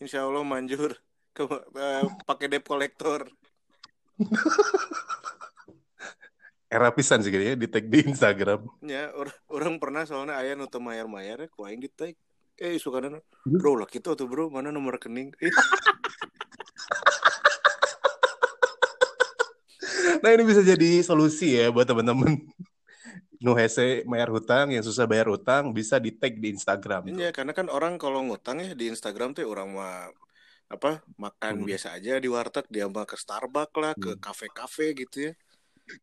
Insya 0.02 0.26
Allah 0.26 0.42
manjur 0.42 0.98
ke 1.30 1.46
uh, 1.46 2.04
pakai 2.26 2.50
debt 2.50 2.66
collector. 2.66 3.30
Era 6.66 6.90
pisan 6.90 7.22
sih 7.22 7.30
ya 7.30 7.54
di 7.54 7.70
tag 7.70 7.86
di 7.86 8.02
Instagram. 8.02 8.66
Ya, 8.82 9.14
or 9.14 9.30
orang 9.46 9.78
pernah 9.78 10.02
soalnya 10.02 10.42
ayah 10.42 10.58
nutup 10.58 10.82
mayar-mayar 10.82 11.46
ya, 11.46 11.48
kuaing 11.54 11.78
di 11.78 11.86
tag. 11.86 12.18
Eh, 12.56 12.80
suka 12.80 13.04
dana. 13.04 13.20
Bro 13.44 13.84
lah 13.84 13.88
kita 13.88 14.16
tuh 14.16 14.24
bro, 14.24 14.48
mana 14.48 14.72
nomor 14.72 14.96
rekening? 14.96 15.28
nah 20.24 20.32
ini 20.32 20.48
bisa 20.48 20.64
jadi 20.64 21.04
solusi 21.04 21.60
ya 21.60 21.68
buat 21.68 21.84
teman-teman 21.86 22.40
nu 23.36 23.52
hese 23.52 24.00
bayar 24.08 24.32
hutang 24.32 24.72
yang 24.72 24.80
susah 24.80 25.04
bayar 25.04 25.28
hutang 25.28 25.76
bisa 25.76 26.00
di 26.00 26.08
tag 26.10 26.40
di 26.40 26.56
Instagram. 26.56 27.12
Iya 27.12 27.36
karena 27.36 27.52
kan 27.52 27.68
orang 27.68 28.00
kalau 28.00 28.24
ngutang 28.24 28.64
ya 28.64 28.72
di 28.72 28.88
Instagram 28.88 29.36
tuh 29.36 29.44
orang 29.44 29.76
mah 29.76 30.08
apa 30.66 31.04
makan 31.14 31.62
hmm. 31.62 31.68
biasa 31.68 31.94
aja 31.94 32.18
di 32.18 32.26
warteg 32.26 32.66
dia 32.72 32.90
mah 32.90 33.06
ke 33.06 33.14
Starbucks 33.14 33.76
lah 33.78 33.92
ke 33.94 34.16
hmm. 34.16 34.22
kafe-kafe 34.24 34.98
gitu 34.98 35.30
ya 35.30 35.32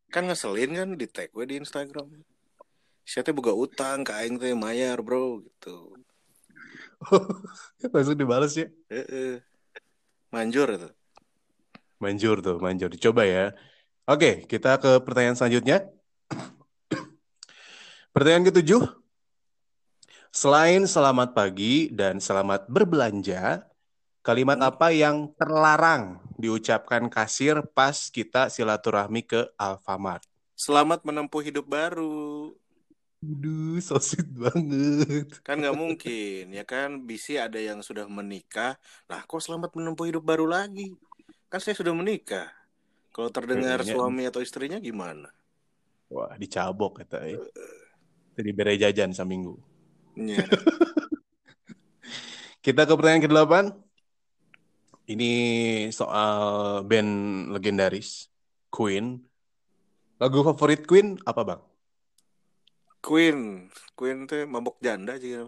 kan 0.08 0.24
ngeselin 0.24 0.72
kan 0.72 0.90
di 0.96 1.08
tag 1.12 1.28
gue 1.36 1.44
di 1.44 1.60
Instagram 1.60 2.08
siapa 3.04 3.36
buka 3.36 3.52
utang 3.52 4.08
ke 4.08 4.16
aing 4.16 4.40
teh 4.40 4.56
mayar 4.56 5.04
bro 5.04 5.44
gitu 5.44 5.92
langsung 7.94 8.18
dibalas 8.18 8.56
ya 8.56 8.68
e 8.88 9.02
-e. 9.04 9.26
manjur 10.32 10.68
itu 10.74 10.90
manjur 12.00 12.40
tuh 12.44 12.58
manjur 12.60 12.90
dicoba 12.92 13.24
ya 13.24 13.56
Oke, 14.04 14.44
kita 14.52 14.76
ke 14.84 15.00
pertanyaan 15.00 15.40
selanjutnya. 15.40 15.88
Pertanyaan 18.14 18.52
ketujuh. 18.52 18.84
Selain 20.28 20.84
selamat 20.84 21.32
pagi 21.32 21.88
dan 21.88 22.20
selamat 22.20 22.68
berbelanja, 22.68 23.64
kalimat 24.20 24.60
hmm. 24.60 24.68
apa 24.68 24.92
yang 24.92 25.32
terlarang 25.40 26.20
diucapkan 26.36 27.08
kasir 27.08 27.64
pas 27.72 27.96
kita 28.12 28.52
silaturahmi 28.52 29.24
ke 29.24 29.48
Alfamart? 29.56 30.28
Selamat 30.52 31.00
menempuh 31.08 31.40
hidup 31.40 31.64
baru. 31.64 32.52
Aduh, 33.24 33.80
so 33.80 33.96
sweet 34.04 34.28
banget. 34.36 35.40
Kan 35.48 35.64
nggak 35.64 35.80
mungkin, 35.80 36.52
ya 36.52 36.68
kan? 36.68 37.08
Bisi 37.08 37.40
ada 37.40 37.56
yang 37.56 37.80
sudah 37.80 38.04
menikah. 38.12 38.76
Nah, 39.08 39.24
kok 39.24 39.40
selamat 39.40 39.80
menempuh 39.80 40.12
hidup 40.12 40.28
baru 40.28 40.44
lagi? 40.44 40.92
Kan 41.48 41.64
saya 41.64 41.72
sudah 41.72 41.96
menikah. 41.96 42.52
Kalau 43.16 43.32
terdengar 43.32 43.80
Kayaknya... 43.80 43.96
suami 43.96 44.24
atau 44.28 44.44
istrinya 44.44 44.76
gimana? 44.84 45.32
Wah, 46.12 46.36
dicabok 46.36 47.00
kata 47.00 47.32
ya. 47.32 47.40
Jadi 48.36 48.50
bere 48.52 48.76
jajan 48.76 49.16
seminggu. 49.16 49.56
Yeah. 50.20 50.44
Kita 52.66 52.84
ke 52.84 52.92
pertanyaan 52.92 53.24
ke-8. 53.24 53.54
Ini 55.16 55.32
soal 55.96 56.36
band 56.88 57.12
legendaris 57.56 58.28
Queen. 58.68 59.24
Lagu 60.20 60.44
favorit 60.44 60.84
Queen 60.84 61.16
apa, 61.24 61.44
Bang? 61.44 61.73
Queen. 63.04 63.68
Queen 64.00 64.24
tuh 64.24 64.48
mabok 64.48 64.80
janda 64.80 65.20
sih. 65.20 65.36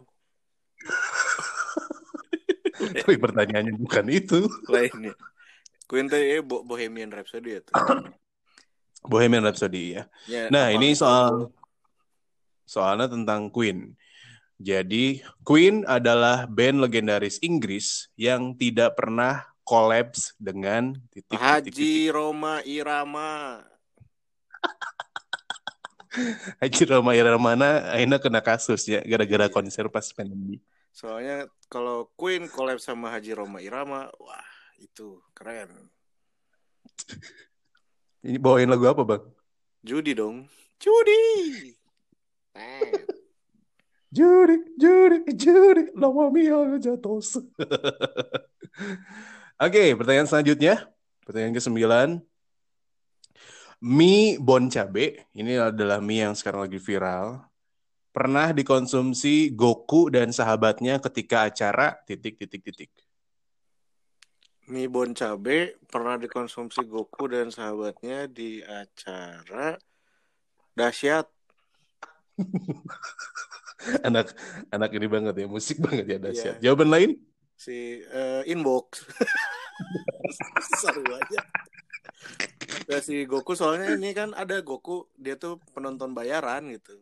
Tapi 3.00 3.16
pertanyaannya 3.16 3.80
bukan 3.80 4.06
itu. 4.12 4.44
Lainnya. 4.68 5.16
Queen 5.88 6.12
tadi 6.12 6.36
eh, 6.36 6.44
Bohemian 6.44 7.16
Rhapsody 7.16 7.56
ya 7.56 7.62
tuh. 7.64 7.74
Bohemian 9.12 9.48
Rhapsody 9.48 9.96
ya. 9.96 10.10
ya 10.26 10.50
nah 10.50 10.74
ini 10.74 10.98
soal 10.98 11.54
soalnya 12.68 13.08
tentang 13.08 13.48
Queen. 13.48 13.96
Jadi 14.60 15.24
Queen 15.46 15.88
adalah 15.88 16.50
band 16.50 16.84
legendaris 16.84 17.40
Inggris 17.40 18.10
yang 18.20 18.58
tidak 18.58 18.98
pernah 19.00 19.46
kolaps 19.62 20.34
dengan 20.42 20.96
titik, 21.14 21.38
Haji 21.38 21.70
titik, 21.70 21.76
titik. 21.78 22.14
Roma 22.14 22.60
Irama. 22.66 23.62
Haji 26.62 26.84
Roma 26.90 27.16
Irama 27.16 27.52
akhirnya 27.92 28.20
kena 28.22 28.42
kasus 28.42 28.88
ya 28.88 29.02
gara-gara 29.04 29.48
iya. 29.48 29.54
konser 29.54 29.90
pas 29.92 30.08
pandemi. 30.16 30.62
Soalnya 30.96 31.52
kalau 31.68 32.08
Queen 32.16 32.48
kolaps 32.48 32.88
sama 32.88 33.12
Haji 33.12 33.36
Roma 33.36 33.60
Irama, 33.60 34.08
wah 34.16 34.48
itu 34.80 35.20
keren. 35.36 35.92
Ini 38.26 38.42
bawain 38.42 38.72
lagu 38.72 38.90
apa 38.90 39.04
bang? 39.06 39.24
Judi 39.86 40.18
dong. 40.18 40.50
Judi. 40.82 41.22
Judi, 44.16 44.56
Judi, 44.80 45.18
Judi, 45.36 45.92
lama 45.92 46.32
mia 46.32 46.80
jatuh. 46.80 47.20
Oke, 49.66 49.84
pertanyaan 50.00 50.32
selanjutnya. 50.32 50.88
Pertanyaan 51.28 51.52
ke 51.52 51.60
sembilan. 51.60 52.24
Mie 53.86 54.42
bon 54.42 54.66
cabe, 54.66 55.30
ini 55.38 55.62
adalah 55.62 56.02
mie 56.02 56.26
yang 56.26 56.34
sekarang 56.34 56.66
lagi 56.66 56.82
viral. 56.82 57.46
Pernah 58.10 58.50
dikonsumsi 58.50 59.54
Goku 59.54 60.10
dan 60.10 60.34
sahabatnya 60.34 60.98
ketika 60.98 61.46
acara 61.46 61.94
titik 62.08 62.42
titik 62.42 62.66
titik 62.66 62.90
mie 64.66 64.90
bon 64.90 65.14
cabe 65.14 65.78
pernah 65.86 66.18
dikonsumsi 66.18 66.90
Goku 66.90 67.30
dan 67.30 67.54
sahabatnya 67.54 68.26
di 68.26 68.66
acara 68.66 69.78
dahsyat. 70.74 71.30
anak 74.08 74.34
anak 74.74 74.92
ini 74.98 75.08
banget 75.08 75.46
ya 75.46 75.48
musik 75.48 75.78
banget 75.78 76.06
ya 76.10 76.18
dahsyat. 76.18 76.56
Yeah. 76.58 76.74
Jawaban 76.74 76.90
lain? 76.90 77.10
Si 77.56 78.02
uh, 78.10 78.42
inbox. 78.50 79.06
Seru 80.82 81.06
aja. 81.14 81.42
Ya, 82.96 83.04
si 83.04 83.28
Goku 83.28 83.60
soalnya 83.60 84.00
ini 84.00 84.16
kan 84.16 84.32
ada 84.32 84.56
Goku 84.64 85.12
dia 85.20 85.36
tuh 85.36 85.60
penonton 85.76 86.16
bayaran 86.16 86.64
gitu. 86.72 86.96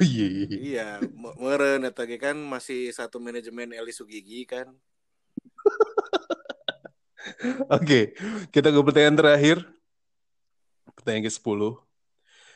Iya, 0.00 0.24
iya, 0.24 0.44
iya. 0.48 0.56
iya 0.56 0.88
meren 1.36 1.84
kan 2.16 2.32
masih 2.32 2.88
satu 2.96 3.20
manajemen 3.20 3.76
Eli 3.76 3.92
Sugigi 3.92 4.48
kan. 4.48 4.72
Oke, 7.76 8.16
kita 8.48 8.72
ke 8.72 8.80
pertanyaan 8.80 9.20
terakhir. 9.20 9.68
Pertanyaan 10.96 11.28
ke-10. 11.28 11.60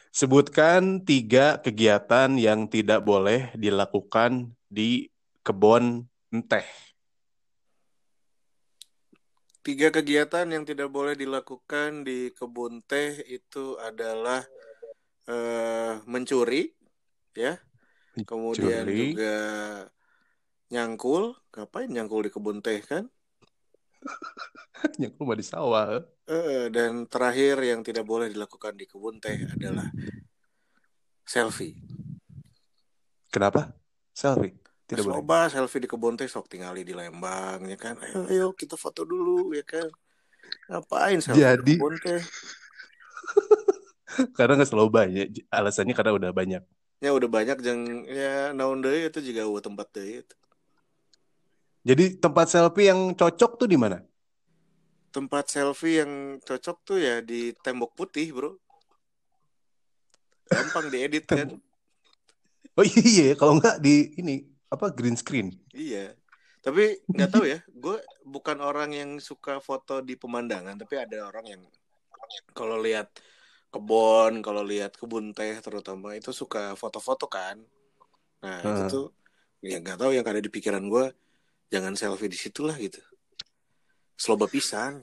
Sebutkan 0.09 1.05
tiga 1.05 1.61
kegiatan 1.61 2.41
yang 2.41 2.73
tidak 2.73 3.05
boleh 3.05 3.53
dilakukan 3.53 4.57
di 4.73 5.13
kebun 5.45 6.09
teh. 6.49 6.65
Tiga 9.61 9.93
kegiatan 9.93 10.49
yang 10.49 10.65
tidak 10.65 10.89
boleh 10.89 11.13
dilakukan 11.13 12.01
di 12.01 12.33
kebun 12.33 12.81
teh 12.89 13.21
itu 13.29 13.77
adalah 13.77 14.41
uh, 15.29 16.01
mencuri, 16.09 16.73
ya. 17.37 17.61
Kemudian 18.25 18.89
mencuri. 18.89 19.13
juga 19.13 19.37
nyangkul. 20.73 21.37
Ngapain 21.53 21.93
nyangkul 21.93 22.25
di 22.25 22.31
kebun 22.33 22.65
teh 22.65 22.81
kan? 22.81 23.05
nyangkul 25.01 25.29
mah 25.29 25.37
di 25.37 25.45
sawah. 25.45 26.01
Uh, 26.25 26.73
dan 26.73 27.05
terakhir 27.05 27.61
yang 27.61 27.85
tidak 27.85 28.09
boleh 28.09 28.33
dilakukan 28.33 28.73
di 28.81 28.89
kebun 28.89 29.21
teh 29.21 29.45
adalah 29.45 29.93
selfie. 31.29 31.77
Kenapa? 33.29 33.77
Selfie. 34.17 34.70
Tidak 34.91 35.07
boleh. 35.07 35.23
Coba 35.23 35.47
selfie 35.47 35.79
di 35.79 35.87
kebun 35.87 36.19
teh 36.19 36.27
sok 36.27 36.51
tinggali 36.51 36.83
di 36.83 36.91
Lembang 36.91 37.63
ya 37.63 37.79
kan. 37.79 37.95
Ayo, 38.03 38.27
ayo 38.27 38.47
kita 38.51 38.75
foto 38.75 39.07
dulu 39.07 39.55
ya 39.55 39.63
kan. 39.63 39.87
Ngapain 40.67 41.23
selfie 41.23 41.47
Jadi... 41.47 41.63
di 41.63 41.75
kebun 41.79 41.95
teh? 42.03 42.19
karena 44.37 44.59
nggak 44.59 44.67
selalu 44.67 44.91
banyak. 44.91 45.27
Alasannya 45.47 45.95
karena 45.95 46.13
udah 46.19 46.31
banyak. 46.35 46.63
Ya 46.99 47.15
udah 47.15 47.31
banyak 47.31 47.63
jeng 47.63 48.03
ya 48.11 48.51
naon 48.51 48.83
deh 48.83 49.07
itu 49.07 49.23
juga 49.23 49.47
udah 49.47 49.63
tempat 49.63 49.87
deh 49.95 50.27
itu. 50.27 50.35
Jadi 51.87 52.19
tempat 52.19 52.51
selfie 52.51 52.91
yang 52.91 53.15
cocok 53.15 53.63
tuh 53.63 53.71
di 53.71 53.79
mana? 53.79 54.03
Tempat 55.15 55.55
selfie 55.55 56.03
yang 56.03 56.43
cocok 56.43 56.77
tuh 56.83 56.99
ya 56.99 57.23
di 57.23 57.55
tembok 57.63 57.95
putih, 57.95 58.27
Bro. 58.35 58.59
Gampang 60.51 60.91
diedit 60.91 61.25
kan. 61.25 61.63
Oh 62.75 62.85
iya, 62.85 63.39
kalau 63.39 63.57
nggak 63.57 63.81
di 63.81 64.13
ini 64.19 64.51
apa 64.71 64.87
green 64.95 65.19
screen? 65.19 65.53
Iya. 65.75 66.15
Tapi 66.63 67.03
nggak 67.11 67.31
tahu 67.31 67.45
ya 67.45 67.59
gue 67.83 67.99
bukan 68.23 68.63
orang 68.63 68.95
yang 68.95 69.11
suka 69.19 69.59
foto 69.59 69.99
di 70.05 70.15
pemandangan 70.15 70.77
tapi 70.79 71.01
ada 71.01 71.27
orang 71.27 71.47
yang 71.49 71.63
kalau 72.55 72.79
lihat 72.79 73.11
kebun 73.75 74.39
kalau 74.45 74.63
lihat 74.63 74.95
kebun 74.95 75.35
teh 75.35 75.59
terutama 75.59 76.15
itu 76.15 76.31
suka 76.31 76.79
foto-foto 76.79 77.27
kan. 77.27 77.59
Nah 78.41 78.63
uh. 78.63 78.71
itu 78.71 78.83
tuh 78.87 79.07
ya 79.61 79.83
nggak 79.83 79.99
tahu 79.99 80.15
yang 80.15 80.25
ada 80.25 80.41
di 80.41 80.49
pikiran 80.49 80.87
gue 80.87 81.13
jangan 81.71 81.99
selfie 81.99 82.31
di 82.31 82.39
situ 82.39 82.63
lah 82.63 82.79
gitu. 82.79 83.03
Sloba 84.15 84.47
pisan. 84.47 85.03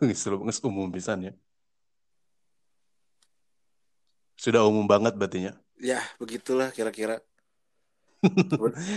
Sloba 0.18 0.48
umum 0.66 0.90
pisan 0.90 1.30
ya? 1.30 1.34
Sudah 4.38 4.64
umum 4.66 4.86
banget 4.86 5.18
batinya 5.18 5.52
ya 5.78 6.02
begitulah 6.18 6.74
kira-kira 6.74 7.22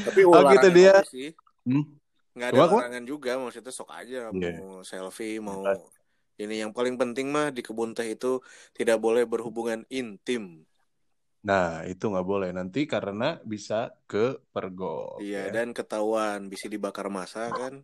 tapi 0.07 0.19
oh 0.25 0.41
gitu 0.53 0.67
dia 0.73 0.95
sih. 1.05 1.31
Hmm? 1.67 1.85
nggak 2.31 2.47
ada 2.55 2.61
larangan 2.63 3.05
juga 3.05 3.31
maksudnya 3.37 3.73
sok 3.75 3.91
aja 3.91 4.31
yeah. 4.31 4.55
mau 4.57 4.81
selfie 4.87 5.43
mau 5.43 5.67
ini 6.39 6.63
yang 6.63 6.71
paling 6.71 6.95
penting 6.95 7.27
mah 7.29 7.51
di 7.51 7.59
kebun 7.59 7.91
teh 7.91 8.07
itu 8.07 8.39
tidak 8.73 8.97
boleh 9.03 9.27
berhubungan 9.27 9.83
intim 9.91 10.63
Nah, 11.41 11.81
itu 11.89 12.05
nggak 12.05 12.27
boleh 12.27 12.49
nanti 12.53 12.85
karena 12.85 13.41
bisa 13.41 13.97
ke 14.05 14.37
pergol. 14.53 15.17
Iya, 15.17 15.49
ya. 15.49 15.53
dan 15.61 15.73
ketahuan 15.73 16.53
bisa 16.53 16.69
dibakar 16.69 17.09
masa 17.09 17.49
kan. 17.49 17.81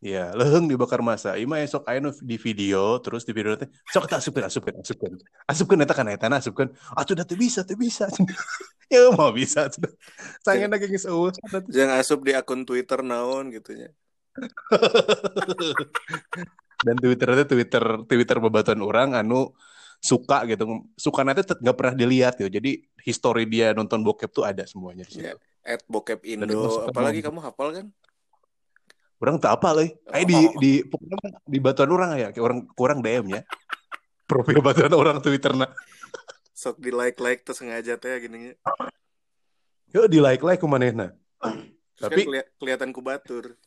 Iya, 0.00 0.32
leheng 0.32 0.64
dibakar 0.64 1.04
masa. 1.04 1.36
Ima 1.36 1.60
esok 1.60 1.84
ayo 1.84 2.08
di 2.24 2.40
video, 2.40 2.96
terus 3.04 3.20
di 3.28 3.36
video 3.36 3.52
nanti 3.52 3.68
sok 3.92 4.08
tak 4.08 4.24
asupkan, 4.24 4.48
asupkan, 4.48 4.74
asupkan. 4.80 5.12
Asupkan 5.44 5.76
eta 5.84 5.92
kan 5.92 6.08
eta 6.08 6.24
asupkan. 6.32 6.72
Ah 6.96 7.04
tuh 7.04 7.12
tuh 7.20 7.36
bisa, 7.36 7.68
tuh 7.68 7.76
bisa. 7.76 8.08
ya 8.92 9.12
mau 9.12 9.28
bisa. 9.28 9.68
Sangat 10.40 10.72
lagi 10.72 10.88
geus 10.88 11.04
eueuh. 11.04 11.36
Jangan 11.68 12.00
asup 12.00 12.24
di 12.24 12.32
akun 12.32 12.64
Twitter 12.64 13.04
naon 13.04 13.52
gitu 13.52 13.76
ya. 13.76 13.92
Dan 16.80 16.96
Twitter 16.96 17.28
itu 17.36 17.44
Twitter 17.44 17.84
Twitter 18.08 18.36
bebatuan 18.40 18.80
orang 18.80 19.12
anu 19.12 19.52
suka 20.00 20.48
gitu. 20.48 20.80
Suka 20.96 21.28
nanti 21.28 21.44
nggak 21.44 21.76
pernah 21.76 21.92
dilihat 21.92 22.40
gitu. 22.40 22.48
Jadi 22.48 22.88
history 23.04 23.44
dia 23.44 23.76
nonton 23.76 24.00
bokep 24.00 24.32
tuh 24.32 24.48
ada 24.48 24.64
semuanya 24.64 25.04
di 25.04 25.12
situ. 25.12 25.28
Ya, 25.28 25.36
at 25.60 25.84
bokep 25.84 26.24
Indo. 26.24 26.88
Apalagi 26.88 27.20
kamu 27.20 27.44
hafal 27.44 27.68
kan? 27.76 27.92
Orang 29.20 29.36
tak 29.36 29.52
apa 29.60 29.68
lah 29.76 29.84
eh 29.86 30.24
di 30.24 30.38
di 30.56 30.72
di 31.46 31.58
batuan 31.60 31.92
orang 31.92 32.10
ya. 32.16 32.28
Kayak 32.32 32.44
orang 32.44 32.58
kurang 32.72 32.98
DM 33.04 33.36
ya. 33.36 33.42
Profil 34.30 34.64
batuan 34.64 34.92
orang 34.96 35.20
Twitter 35.20 35.52
nak. 35.52 35.76
Sok 36.56 36.80
di 36.80 36.92
like 36.92 37.20
like 37.20 37.40
terus 37.44 37.60
sengaja 37.60 37.96
teh 37.96 38.16
gini 38.20 38.52
yo 39.90 40.06
di 40.06 40.22
like 40.22 40.44
like 40.44 40.62
ke 40.62 40.68
mana 40.70 40.86
nah 40.94 41.10
tapi 42.00 42.24
kan 42.24 42.48
kelihatan 42.56 42.96
ku 42.96 43.04
batur. 43.04 43.60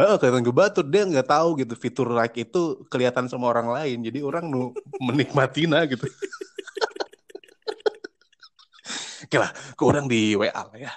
Oh, 0.00 0.16
kelihatan 0.16 0.40
ku 0.40 0.52
batur. 0.56 0.88
Dia 0.88 1.04
nggak 1.04 1.28
tahu 1.28 1.60
gitu 1.60 1.76
fitur 1.76 2.08
like 2.08 2.32
itu 2.40 2.88
kelihatan 2.88 3.28
sama 3.28 3.52
orang 3.52 3.68
lain. 3.68 4.00
Jadi 4.00 4.24
orang 4.24 4.48
nu 4.48 4.72
menikmati 5.06 5.68
nah 5.68 5.84
gitu. 5.84 6.08
Oke 9.28 9.36
lah, 9.36 9.52
ke 9.52 9.82
orang 9.84 10.08
di 10.08 10.32
WA 10.40 10.48
lah 10.48 10.72
ya. 10.74 10.90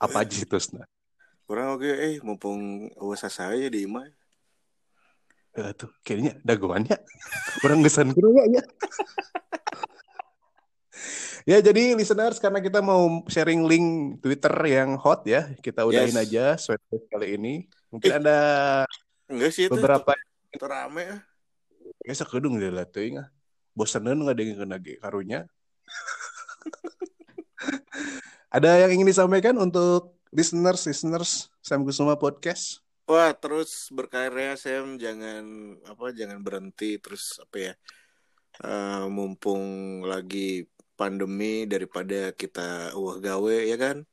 Apa 0.00 0.24
aja 0.24 0.34
itu, 0.34 0.56
nah 0.74 0.88
kurang 1.48 1.80
oke 1.80 1.88
eh 1.88 2.20
mumpung 2.20 2.92
usaha 3.00 3.32
saya 3.32 3.72
di 3.72 3.88
imah 3.88 4.04
uh, 5.56 5.72
tuh 5.72 5.88
kayaknya 6.04 6.36
dagoannya 6.44 7.00
kurang 7.64 7.80
gesan 7.80 8.12
kurang 8.12 8.36
ya? 8.52 8.64
Ya 11.48 11.64
jadi 11.64 11.96
listeners 11.96 12.44
karena 12.44 12.60
kita 12.60 12.84
mau 12.84 13.24
sharing 13.24 13.64
link 13.64 14.20
Twitter 14.20 14.52
yang 14.68 15.00
hot 15.00 15.24
ya 15.24 15.48
kita 15.64 15.88
udahin 15.88 16.12
yes. 16.12 16.24
aja 16.28 16.44
sweat 16.60 17.08
kali 17.08 17.40
ini. 17.40 17.64
Mungkin 17.88 18.10
eh, 18.12 18.20
ada 18.20 18.38
enggak 19.32 19.56
sih 19.56 19.64
beberapa 19.72 20.12
itu, 20.52 20.66
rame 20.68 21.08
ya 21.08 21.16
Biasa 22.04 22.28
kedung 22.28 22.60
deh 22.60 22.68
lah 22.68 22.84
tuh 22.84 23.00
ingat. 23.00 23.32
Bosanan 23.72 24.20
nggak 24.20 24.36
ada 24.36 24.42
yang 24.44 24.60
kena 24.60 24.76
karunya. 25.00 25.40
Ada 28.48 28.80
yang 28.84 28.96
ingin 28.96 29.12
disampaikan 29.12 29.60
untuk 29.60 30.17
listeners 30.32 30.84
listeners 30.84 31.48
Sam 31.64 31.84
Kusuma 31.84 32.20
podcast. 32.20 32.84
Wah 33.08 33.32
terus 33.32 33.88
berkarya 33.88 34.56
Sam. 34.60 35.00
Jangan 35.00 35.44
apa 35.88 36.12
jangan 36.12 36.44
berhenti. 36.44 37.00
Terus 37.00 37.40
apa 37.40 37.56
ya 37.56 37.72
uh, 38.64 39.08
mumpung 39.08 39.64
lagi 40.04 40.68
pandemi 40.98 41.64
daripada 41.64 42.36
kita 42.36 42.92
wah 42.92 43.16
gawe 43.16 43.56
ya 43.64 43.76
kan? 43.80 44.04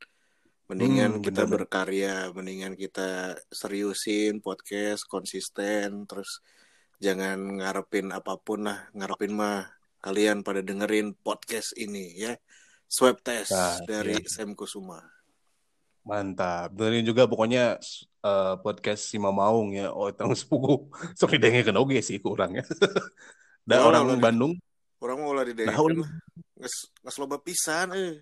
Mendingan 0.66 1.20
hmm, 1.20 1.24
kita 1.24 1.44
bener. 1.46 1.54
berkarya 1.62 2.16
mendingan 2.32 2.74
kita 2.80 3.36
seriusin 3.52 4.40
podcast 4.40 5.04
konsisten. 5.12 6.08
Terus 6.08 6.40
jangan 7.04 7.60
ngarepin 7.60 8.16
apa 8.16 8.40
pun 8.40 8.72
lah. 8.72 8.88
Ngarepin 8.96 9.36
mah 9.36 9.68
kalian 10.00 10.48
pada 10.48 10.64
dengerin 10.64 11.12
podcast 11.20 11.76
ini 11.76 12.16
ya. 12.16 12.40
Swab 12.88 13.20
test 13.20 13.52
nah, 13.52 13.82
dari 13.84 14.16
iya. 14.22 14.30
Sam 14.30 14.56
Kusuma 14.56 15.15
Mantap. 16.06 16.70
Dengerin 16.78 17.02
juga 17.02 17.26
pokoknya 17.26 17.82
uh, 18.22 18.54
podcast 18.62 19.10
si 19.10 19.18
Mamaung 19.18 19.74
ya. 19.74 19.90
Oh, 19.90 20.06
itu 20.06 20.22
sepuku. 20.22 20.86
Sok 21.18 21.36
didengin 21.36 21.74
oge 21.74 22.00
sih 22.06 22.22
kurang 22.22 22.62
ya. 22.62 22.66
Dan 23.68 23.82
oh, 23.82 23.90
orang 23.90 24.22
Bandung. 24.22 24.54
Orang 25.02 25.26
mau 25.26 25.34
lah 25.34 25.42
didengin. 25.42 25.74
Nah, 25.74 25.82
nges, 26.62 26.94
nges 27.02 27.18
loba 27.18 27.42
pisan 27.42 27.90
eh. 27.98 28.22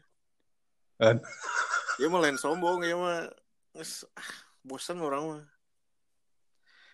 Kan? 0.95 1.19
ya 1.99 2.07
mah 2.07 2.23
lain 2.23 2.39
sombong 2.39 2.87
ya 2.87 2.95
mah. 2.95 3.27
Nges, 3.75 4.07
ah, 4.15 4.31
bosan 4.63 5.03
orang 5.03 5.23
mah. 5.27 5.43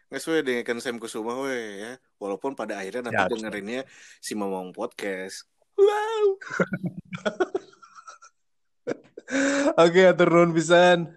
Nggak 0.10 0.21
sesuai 0.25 0.41
dengan 0.41 0.82
Sam 0.82 0.97
Kusuma 0.97 1.38
we 1.45 1.86
ya. 1.86 1.93
Walaupun 2.17 2.58
pada 2.58 2.82
akhirnya 2.82 3.13
nanti 3.13 3.21
ya, 3.21 3.30
dengerinnya 3.30 3.82
si 4.17 4.34
Mamaung 4.34 4.73
podcast. 4.73 5.45
Wow. 5.78 6.41
Oke, 9.77 10.09
atur 10.09 10.33
nuhun 10.33 10.51
pisan. 10.57 11.13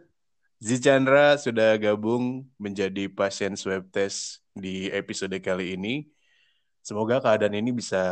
Zi 0.62 0.78
Chandra 0.78 1.34
sudah 1.40 1.74
gabung 1.80 2.46
menjadi 2.60 3.08
pasien 3.10 3.56
swab 3.56 3.88
test 3.88 4.44
di 4.52 4.92
episode 4.92 5.34
kali 5.40 5.74
ini. 5.74 6.06
Semoga 6.84 7.22
keadaan 7.22 7.56
ini 7.56 7.72
bisa 7.72 8.02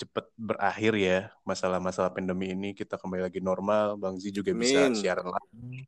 cepat 0.00 0.26
berakhir 0.34 0.94
ya. 0.96 1.20
Masalah-masalah 1.44 2.14
pandemi 2.14 2.50
ini 2.56 2.72
kita 2.72 2.96
kembali 2.96 3.28
lagi 3.28 3.42
normal. 3.42 4.00
Bang 4.00 4.16
Zi 4.16 4.32
juga 4.32 4.54
Amin. 4.56 4.64
bisa 4.64 4.80
siaran 4.96 5.28
lagi. 5.28 5.84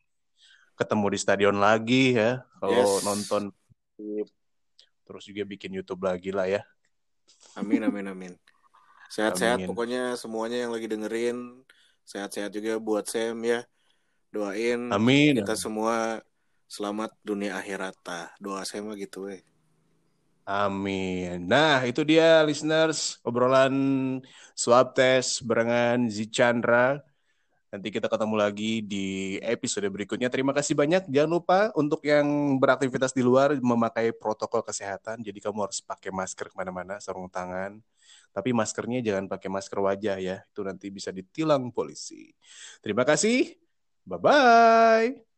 Ketemu 0.77 1.07
di 1.11 1.19
stadion 1.19 1.57
lagi 1.57 2.19
ya. 2.19 2.45
Kalau 2.61 3.01
yes. 3.01 3.03
nonton 3.07 3.43
terus 5.07 5.23
juga 5.27 5.43
bikin 5.49 5.75
YouTube 5.75 6.07
lagi 6.07 6.31
lah 6.31 6.47
ya. 6.47 6.63
Amin 7.57 7.83
amin 7.83 8.07
amin. 8.11 8.33
Sehat-sehat 9.11 9.67
pokoknya 9.67 10.15
semuanya 10.15 10.67
yang 10.67 10.71
lagi 10.71 10.87
dengerin 10.87 11.67
sehat-sehat 12.05 12.51
juga 12.53 12.77
buat 12.81 13.07
Sam 13.07 13.41
ya 13.45 13.65
doain 14.31 14.91
amin 14.91 15.43
kita 15.43 15.59
semua 15.59 16.23
selamat 16.71 17.11
dunia 17.27 17.59
akhirat 17.59 17.97
doa 18.39 18.63
saya 18.63 18.85
mah 18.87 18.95
gitu 18.95 19.27
eh 19.27 19.43
Amin. 20.51 21.47
Nah, 21.47 21.79
itu 21.87 22.03
dia 22.03 22.43
listeners 22.43 23.23
obrolan 23.23 23.71
swab 24.59 24.99
test 24.99 25.47
barengan 25.47 26.11
Zichandra. 26.11 26.99
Nanti 27.71 27.95
kita 27.95 28.11
ketemu 28.11 28.35
lagi 28.35 28.83
di 28.83 29.39
episode 29.47 29.87
berikutnya. 29.87 30.27
Terima 30.27 30.51
kasih 30.51 30.75
banyak. 30.75 31.07
Jangan 31.07 31.31
lupa 31.31 31.59
untuk 31.79 32.03
yang 32.03 32.59
beraktivitas 32.59 33.15
di 33.15 33.23
luar 33.23 33.55
memakai 33.63 34.11
protokol 34.11 34.67
kesehatan. 34.67 35.23
Jadi 35.23 35.39
kamu 35.39 35.71
harus 35.71 35.79
pakai 35.79 36.11
masker 36.11 36.51
ke 36.51 36.57
mana-mana, 36.59 36.99
sarung 36.99 37.31
tangan. 37.31 37.79
Tapi 38.31 38.55
maskernya 38.55 39.03
jangan 39.03 39.27
pakai 39.27 39.49
masker 39.51 39.79
wajah 39.83 40.17
ya. 40.23 40.37
Itu 40.51 40.63
nanti 40.63 40.91
bisa 40.91 41.11
ditilang 41.11 41.75
polisi. 41.75 42.31
Terima 42.83 43.03
kasih. 43.03 43.55
Bye-bye. 44.07 45.30